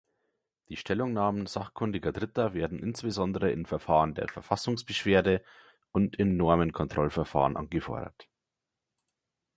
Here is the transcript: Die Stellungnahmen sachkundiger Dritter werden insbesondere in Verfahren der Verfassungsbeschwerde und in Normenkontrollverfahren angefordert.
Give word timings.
Die 0.69 0.77
Stellungnahmen 0.77 1.45
sachkundiger 1.45 2.11
Dritter 2.11 2.55
werden 2.55 2.79
insbesondere 2.81 3.51
in 3.51 3.67
Verfahren 3.67 4.15
der 4.15 4.29
Verfassungsbeschwerde 4.29 5.43
und 5.91 6.15
in 6.15 6.37
Normenkontrollverfahren 6.37 7.55
angefordert. 7.55 8.27